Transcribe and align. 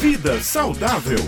Vida 0.00 0.40
Saudável. 0.40 1.18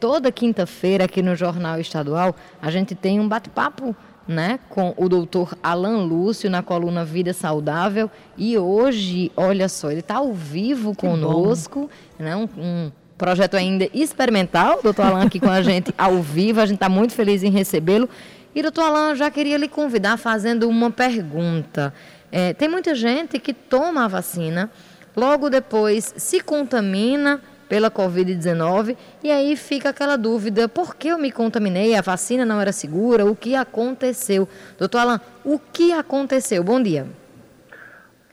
Toda 0.00 0.32
quinta-feira 0.32 1.04
aqui 1.04 1.20
no 1.20 1.36
Jornal 1.36 1.78
Estadual 1.78 2.34
a 2.60 2.70
gente 2.70 2.94
tem 2.94 3.20
um 3.20 3.28
bate-papo 3.28 3.94
né, 4.26 4.58
com 4.70 4.94
o 4.96 5.06
doutor 5.06 5.54
Alan 5.62 6.04
Lúcio 6.04 6.48
na 6.48 6.62
coluna 6.62 7.04
Vida 7.04 7.34
Saudável. 7.34 8.10
E 8.34 8.56
hoje, 8.56 9.30
olha 9.36 9.68
só, 9.68 9.90
ele 9.90 10.00
está 10.00 10.14
ao 10.16 10.32
vivo 10.32 10.94
que 10.94 11.06
conosco, 11.06 11.90
né, 12.18 12.34
um, 12.34 12.48
um, 12.56 12.92
projeto 13.18 13.58
ainda 13.58 13.90
experimental, 13.92 14.80
doutor 14.82 15.04
Alan 15.04 15.26
aqui 15.26 15.38
com 15.38 15.50
a 15.50 15.60
gente 15.60 15.92
ao 15.98 16.22
vivo, 16.22 16.62
a 16.62 16.66
gente 16.66 16.76
está 16.76 16.88
muito 16.88 17.12
feliz 17.12 17.42
em 17.42 17.50
recebê-lo. 17.50 18.08
E, 18.54 18.62
doutor 18.62 18.84
Alan, 18.84 19.14
já 19.14 19.30
queria 19.30 19.58
lhe 19.58 19.68
convidar 19.68 20.16
fazendo 20.16 20.66
uma 20.66 20.90
pergunta. 20.90 21.92
É, 22.32 22.54
tem 22.54 22.70
muita 22.70 22.94
gente 22.94 23.38
que 23.38 23.52
toma 23.52 24.06
a 24.06 24.08
vacina, 24.08 24.70
logo 25.16 25.48
depois 25.48 26.14
se 26.16 26.40
contamina 26.40 27.40
pela 27.68 27.90
Covid-19 27.90 28.96
e 29.24 29.30
aí 29.30 29.56
fica 29.56 29.88
aquela 29.88 30.16
dúvida: 30.16 30.68
por 30.68 30.94
que 30.94 31.08
eu 31.08 31.18
me 31.18 31.32
contaminei? 31.32 31.96
A 31.96 32.02
vacina 32.02 32.44
não 32.44 32.60
era 32.60 32.72
segura? 32.72 33.24
O 33.24 33.34
que 33.34 33.54
aconteceu? 33.54 34.48
Doutor 34.78 34.98
Alan, 34.98 35.20
o 35.44 35.58
que 35.58 35.92
aconteceu? 35.92 36.62
Bom 36.62 36.82
dia. 36.82 37.06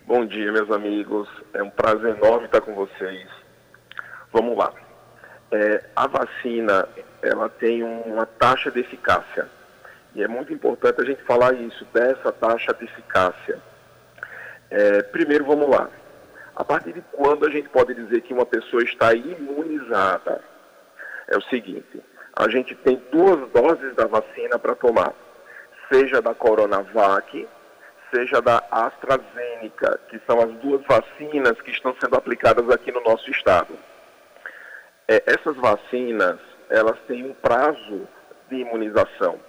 Bom 0.05 0.25
dia, 0.25 0.51
meus 0.51 0.69
amigos. 0.69 1.27
É 1.53 1.63
um 1.63 1.69
prazer 1.69 2.17
enorme 2.17 2.45
estar 2.45 2.61
com 2.61 2.75
vocês. 2.75 3.27
Vamos 4.31 4.57
lá. 4.57 4.73
É, 5.52 5.83
a 5.95 6.07
vacina 6.07 6.88
ela 7.21 7.47
tem 7.47 7.83
uma 7.83 8.25
taxa 8.25 8.69
de 8.69 8.81
eficácia 8.81 9.47
e 10.15 10.21
é 10.21 10.27
muito 10.27 10.53
importante 10.53 11.02
a 11.02 11.05
gente 11.05 11.23
falar 11.23 11.53
isso 11.53 11.85
dessa 11.93 12.31
taxa 12.31 12.73
de 12.73 12.85
eficácia. 12.85 13.59
É, 14.69 15.02
primeiro, 15.03 15.45
vamos 15.45 15.69
lá. 15.69 15.89
A 16.55 16.63
partir 16.63 16.93
de 16.93 17.02
quando 17.13 17.48
a 17.48 17.49
gente 17.49 17.67
pode 17.70 17.93
dizer 17.95 18.21
que 18.21 18.34
uma 18.34 18.45
pessoa 18.45 18.84
está 18.84 19.13
imunizada? 19.13 20.44
É 21.27 21.38
o 21.38 21.41
seguinte: 21.44 22.02
a 22.36 22.47
gente 22.50 22.75
tem 22.75 23.02
duas 23.11 23.50
doses 23.52 23.95
da 23.95 24.05
vacina 24.05 24.59
para 24.59 24.75
tomar, 24.75 25.14
seja 25.92 26.22
da 26.22 26.36
Coronavac, 26.36 27.47
seja 28.14 28.39
da 28.42 28.64
AstraZeneca, 28.69 30.00
que 30.09 30.19
são 30.27 30.39
as 30.42 30.52
duas 30.59 30.83
vacinas 30.86 31.59
que 31.61 31.72
estão 31.72 31.95
sendo 32.00 32.16
aplicadas 32.16 32.70
aqui 32.70 32.92
no 32.92 33.02
nosso 33.02 33.30
estado. 33.31 33.73
É, 35.08 35.23
essas 35.25 35.55
vacinas, 35.58 36.39
elas 36.70 36.99
têm 37.08 37.25
um 37.25 37.33
prazo 37.33 38.08
de 38.49 38.58
imunização. 38.58 39.39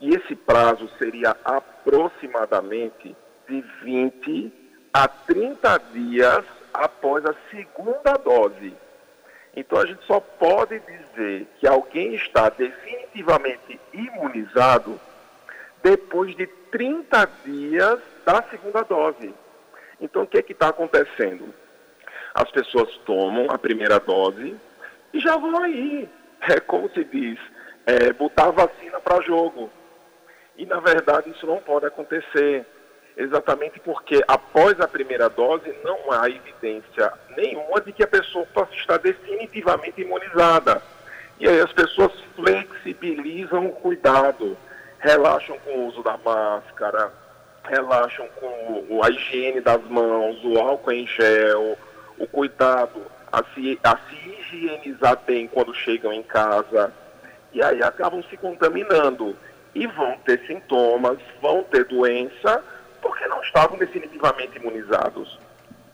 E 0.00 0.14
esse 0.14 0.34
prazo 0.34 0.90
seria 0.98 1.36
aproximadamente 1.44 3.14
de 3.48 3.60
20 3.82 4.69
a 4.92 5.06
30 5.08 5.78
dias 5.92 6.44
após 6.72 7.24
a 7.24 7.34
segunda 7.50 8.14
dose. 8.14 8.74
Então 9.54 9.78
a 9.78 9.86
gente 9.86 10.04
só 10.06 10.20
pode 10.20 10.80
dizer 10.80 11.46
que 11.58 11.66
alguém 11.66 12.14
está 12.14 12.48
definitivamente 12.48 13.80
imunizado 13.92 15.00
depois 15.82 16.36
de 16.36 16.46
30 16.46 17.28
dias 17.44 18.00
da 18.24 18.42
segunda 18.44 18.82
dose. 18.82 19.34
Então 20.00 20.22
o 20.22 20.26
que 20.26 20.38
é 20.38 20.42
que 20.42 20.52
está 20.52 20.68
acontecendo? 20.68 21.52
As 22.34 22.50
pessoas 22.50 22.96
tomam 22.98 23.48
a 23.50 23.58
primeira 23.58 23.98
dose 23.98 24.56
e 25.12 25.18
já 25.18 25.36
vão 25.36 25.64
aí, 25.64 26.08
é 26.48 26.60
como 26.60 26.88
se 26.90 27.04
diz, 27.04 27.38
é, 27.84 28.12
botar 28.12 28.50
vacina 28.50 29.00
para 29.00 29.22
jogo. 29.22 29.68
E 30.56 30.64
na 30.64 30.78
verdade 30.78 31.30
isso 31.30 31.46
não 31.46 31.58
pode 31.58 31.86
acontecer 31.86 32.64
exatamente 33.20 33.78
porque 33.80 34.22
após 34.26 34.80
a 34.80 34.88
primeira 34.88 35.28
dose 35.28 35.74
não 35.84 36.10
há 36.10 36.28
evidência 36.28 37.12
nenhuma 37.36 37.80
de 37.80 37.92
que 37.92 38.02
a 38.02 38.08
pessoa 38.08 38.46
possa 38.46 38.74
estar 38.74 38.98
definitivamente 38.98 40.00
imunizada. 40.00 40.82
E 41.38 41.48
aí 41.48 41.60
as 41.60 41.72
pessoas 41.72 42.12
flexibilizam 42.34 43.66
o 43.66 43.72
cuidado, 43.72 44.56
relaxam 44.98 45.58
com 45.60 45.70
o 45.70 45.86
uso 45.86 46.02
da 46.02 46.16
máscara, 46.18 47.12
relaxam 47.64 48.26
com 48.38 49.02
a 49.02 49.10
higiene 49.10 49.60
das 49.60 49.82
mãos, 49.84 50.42
o 50.44 50.58
álcool 50.58 50.92
em 50.92 51.06
gel, 51.06 51.76
o 52.18 52.26
cuidado 52.26 53.02
a 53.32 53.44
se, 53.54 53.78
a 53.84 53.96
se 53.96 54.16
higienizar 54.28 55.18
bem 55.26 55.46
quando 55.46 55.74
chegam 55.74 56.12
em 56.12 56.22
casa. 56.22 56.92
E 57.52 57.62
aí 57.62 57.82
acabam 57.82 58.22
se 58.28 58.36
contaminando 58.36 59.36
e 59.74 59.86
vão 59.86 60.16
ter 60.24 60.40
sintomas, 60.46 61.18
vão 61.40 61.62
ter 61.64 61.84
doença, 61.84 62.62
porque 63.00 63.26
não 63.26 63.40
estavam 63.42 63.78
definitivamente 63.78 64.56
imunizados. 64.56 65.38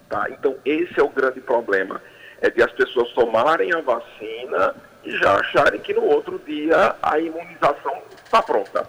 Tá? 0.09 0.29
Então, 0.31 0.57
esse 0.65 0.99
é 0.99 1.03
o 1.03 1.09
grande 1.09 1.41
problema, 1.41 2.01
é 2.41 2.51
de 2.51 2.63
as 2.63 2.73
pessoas 2.73 3.11
tomarem 3.13 3.75
a 3.75 3.81
vacina 3.81 4.75
e 5.05 5.11
já 5.19 5.35
acharem 5.39 5.81
que 5.81 5.95
no 5.95 6.05
outro 6.05 6.39
dia 6.41 6.95
a 7.03 7.19
imunização 7.19 8.03
está 8.25 8.43
pronta. 8.43 8.87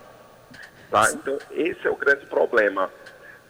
Tá? 0.92 1.12
Então, 1.12 1.38
esse 1.52 1.88
é 1.88 1.90
o 1.90 1.96
grande 1.96 2.26
problema. 2.28 2.90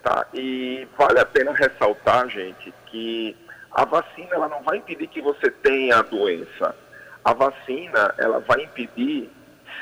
Tá? 0.03 0.25
E 0.33 0.88
vale 0.97 1.19
a 1.19 1.25
pena 1.25 1.51
ressaltar, 1.51 2.29
gente, 2.29 2.73
que 2.85 3.35
a 3.72 3.85
vacina 3.85 4.29
ela 4.31 4.47
não 4.47 4.61
vai 4.63 4.77
impedir 4.77 5.07
que 5.07 5.22
você 5.22 5.51
tenha 5.51 5.97
a 5.97 6.01
doença. 6.01 6.75
A 7.23 7.33
vacina 7.33 8.13
ela 8.17 8.39
vai 8.39 8.63
impedir, 8.63 9.29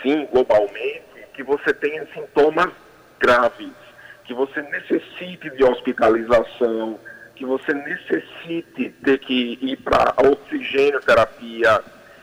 sim, 0.02 0.26
globalmente, 0.32 1.04
que 1.34 1.44
você 1.44 1.74
tenha 1.74 2.08
sintomas 2.14 2.72
graves 3.20 3.85
que 4.26 4.34
você 4.34 4.62
necessite 4.62 5.50
de 5.52 5.64
hospitalização, 5.64 7.00
que 7.36 7.46
você 7.46 7.74
necessite 7.74 8.90
ter 9.04 9.20
que 9.20 9.58
ir 9.62 9.78
para 9.78 10.14
oxigênio 10.18 11.00
terapia. 11.02 11.82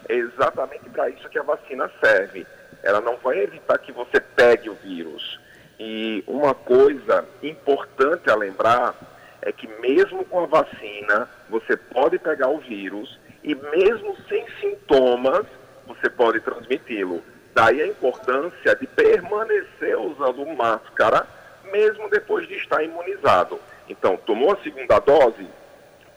É 0.09 0.15
exatamente 0.15 0.89
para 0.91 1.09
isso 1.11 1.29
que 1.29 1.39
a 1.39 1.43
vacina 1.43 1.91
serve. 2.03 2.47
Ela 2.83 3.01
não 3.01 3.17
vai 3.19 3.39
evitar 3.39 3.79
que 3.79 3.93
você 3.93 4.21
pegue 4.21 4.69
o 4.69 4.75
vírus. 4.75 5.41
E 5.79 6.25
uma 6.27 6.55
coisa 6.55 7.25
importante 7.43 8.29
a 8.31 8.35
lembrar 8.35 8.95
é 9.41 9.53
que 9.53 9.69
mesmo 9.81 10.25
com 10.25 10.41
a 10.41 10.47
vacina, 10.47 11.29
você 11.49 11.77
pode 11.77 12.19
pegar 12.19 12.49
o 12.49 12.59
vírus 12.59 13.19
e 13.45 13.55
mesmo 13.55 14.17
sem 14.29 14.45
sintomas, 14.61 15.47
você 15.87 16.09
pode 16.11 16.41
transmiti-lo. 16.41 17.23
Daí 17.55 17.83
a 17.83 17.87
importância 17.87 18.75
de 18.77 18.87
permanecer 18.87 19.99
usando 19.99 20.47
máscara 20.57 21.27
mesmo 21.73 22.09
depois 22.09 22.47
de 22.47 22.55
estar 22.55 22.83
imunizado. 22.85 23.59
Então, 23.89 24.17
tomou 24.17 24.53
a 24.53 24.63
segunda 24.63 25.01
dose, 25.01 25.47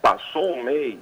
passou 0.01 0.55
um 0.55 0.63
mês, 0.63 0.99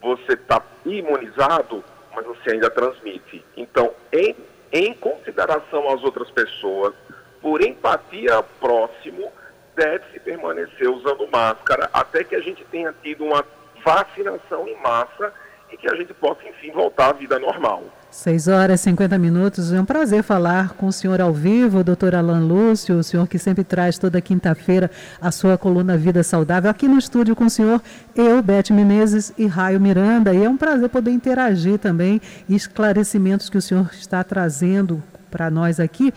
você 0.00 0.34
está 0.34 0.62
imunizado, 0.86 1.82
mas 2.14 2.24
você 2.26 2.52
ainda 2.52 2.70
transmite. 2.70 3.44
Então, 3.56 3.92
em, 4.12 4.36
em 4.70 4.94
consideração 4.94 5.92
às 5.92 6.04
outras 6.04 6.30
pessoas, 6.30 6.94
por 7.40 7.62
empatia 7.62 8.42
próximo, 8.60 9.32
deve-se 9.74 10.20
permanecer 10.20 10.88
usando 10.90 11.26
máscara 11.28 11.88
até 11.92 12.22
que 12.22 12.36
a 12.36 12.40
gente 12.40 12.64
tenha 12.66 12.94
tido 13.02 13.24
uma 13.24 13.44
vacinação 13.84 14.68
em 14.68 14.76
massa 14.76 15.32
e 15.72 15.76
que 15.76 15.88
a 15.88 15.94
gente 15.94 16.12
possa, 16.14 16.40
enfim, 16.48 16.70
voltar 16.72 17.10
à 17.10 17.12
vida 17.12 17.38
normal. 17.38 17.82
6 18.10 18.48
horas 18.48 18.80
e 18.80 18.84
50 18.84 19.18
minutos. 19.18 19.72
É 19.72 19.80
um 19.80 19.84
prazer 19.84 20.22
falar 20.22 20.70
com 20.74 20.86
o 20.86 20.92
senhor 20.92 21.20
ao 21.20 21.32
vivo, 21.32 21.84
doutor 21.84 22.14
Alan 22.14 22.40
Lúcio, 22.40 22.96
o 22.96 23.04
senhor 23.04 23.28
que 23.28 23.38
sempre 23.38 23.62
traz 23.62 23.98
toda 23.98 24.20
quinta-feira 24.20 24.90
a 25.20 25.30
sua 25.30 25.56
coluna 25.56 25.96
Vida 25.96 26.22
Saudável. 26.22 26.70
Aqui 26.70 26.88
no 26.88 26.98
estúdio 26.98 27.36
com 27.36 27.44
o 27.44 27.50
senhor, 27.50 27.80
eu, 28.16 28.42
Beth 28.42 28.70
Menezes 28.70 29.32
e 29.38 29.46
Raio 29.46 29.80
Miranda. 29.80 30.34
E 30.34 30.42
é 30.42 30.48
um 30.48 30.56
prazer 30.56 30.88
poder 30.88 31.12
interagir 31.12 31.78
também 31.78 32.20
esclarecimentos 32.48 33.48
que 33.48 33.58
o 33.58 33.62
senhor 33.62 33.88
está 33.92 34.24
trazendo 34.24 35.00
para 35.30 35.50
nós 35.50 35.78
aqui. 35.78 36.12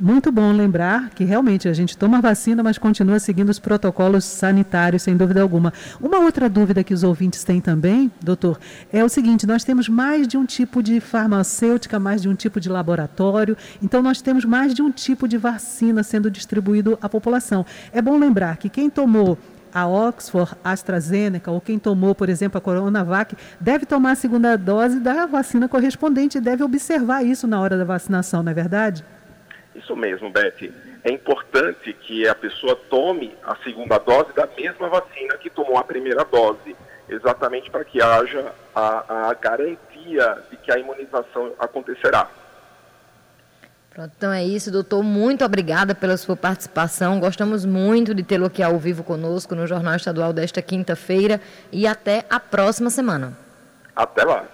Muito 0.00 0.32
bom 0.32 0.50
lembrar 0.52 1.10
que 1.10 1.22
realmente 1.22 1.68
a 1.68 1.72
gente 1.72 1.96
toma 1.96 2.20
vacina, 2.20 2.62
mas 2.62 2.78
continua 2.78 3.18
seguindo 3.18 3.50
os 3.50 3.58
protocolos 3.58 4.24
sanitários, 4.24 5.02
sem 5.02 5.16
dúvida 5.16 5.42
alguma. 5.42 5.72
Uma 6.00 6.18
outra 6.18 6.48
dúvida 6.48 6.82
que 6.82 6.94
os 6.94 7.04
ouvintes 7.04 7.44
têm 7.44 7.60
também, 7.60 8.10
doutor, 8.22 8.58
é 8.92 9.04
o 9.04 9.08
seguinte: 9.08 9.46
nós 9.46 9.62
temos 9.62 9.88
mais 9.88 10.26
de 10.26 10.36
um 10.36 10.46
tipo 10.46 10.82
de 10.82 11.00
farmacêutica, 11.00 11.98
mais 11.98 12.22
de 12.22 12.28
um 12.28 12.34
tipo 12.34 12.58
de 12.58 12.68
laboratório, 12.68 13.56
então 13.82 14.02
nós 14.02 14.20
temos 14.20 14.44
mais 14.44 14.74
de 14.74 14.82
um 14.82 14.90
tipo 14.90 15.28
de 15.28 15.36
vacina 15.36 16.02
sendo 16.02 16.30
distribuído 16.30 16.98
à 17.00 17.08
população. 17.08 17.64
É 17.92 18.00
bom 18.00 18.18
lembrar 18.18 18.56
que 18.56 18.68
quem 18.68 18.88
tomou 18.88 19.38
a 19.74 19.88
Oxford, 19.88 20.52
AstraZeneca, 20.62 21.50
ou 21.50 21.60
quem 21.60 21.78
tomou, 21.78 22.14
por 22.14 22.28
exemplo, 22.28 22.58
a 22.58 22.60
Coronavac, 22.60 23.36
deve 23.60 23.84
tomar 23.84 24.12
a 24.12 24.14
segunda 24.14 24.56
dose 24.56 25.00
da 25.00 25.26
vacina 25.26 25.68
correspondente 25.68 26.38
e 26.38 26.40
deve 26.40 26.62
observar 26.62 27.24
isso 27.24 27.48
na 27.48 27.60
hora 27.60 27.76
da 27.76 27.84
vacinação, 27.84 28.42
não 28.42 28.52
é 28.52 28.54
verdade? 28.54 29.04
Isso 29.74 29.96
mesmo, 29.96 30.30
Beth. 30.30 30.70
É 31.02 31.10
importante 31.10 31.92
que 31.92 32.26
a 32.28 32.34
pessoa 32.34 32.76
tome 32.88 33.34
a 33.42 33.56
segunda 33.56 33.98
dose 33.98 34.32
da 34.32 34.48
mesma 34.56 34.88
vacina 34.88 35.36
que 35.36 35.50
tomou 35.50 35.76
a 35.76 35.82
primeira 35.82 36.24
dose, 36.24 36.76
exatamente 37.08 37.70
para 37.70 37.84
que 37.84 38.00
haja 38.00 38.52
a, 38.74 39.28
a 39.30 39.34
garantia 39.34 40.38
de 40.50 40.56
que 40.56 40.72
a 40.72 40.78
imunização 40.78 41.52
acontecerá. 41.58 42.30
Pronto, 43.94 44.12
então 44.16 44.32
é 44.32 44.42
isso, 44.42 44.72
doutor. 44.72 45.04
Muito 45.04 45.44
obrigada 45.44 45.94
pela 45.94 46.16
sua 46.16 46.34
participação. 46.34 47.20
Gostamos 47.20 47.64
muito 47.64 48.12
de 48.12 48.24
tê-lo 48.24 48.46
aqui 48.46 48.60
ao 48.60 48.76
vivo 48.76 49.04
conosco 49.04 49.54
no 49.54 49.68
Jornal 49.68 49.94
Estadual 49.94 50.32
desta 50.32 50.60
quinta-feira 50.60 51.40
e 51.70 51.86
até 51.86 52.24
a 52.28 52.40
próxima 52.40 52.90
semana. 52.90 53.32
Até 53.94 54.24
lá. 54.24 54.44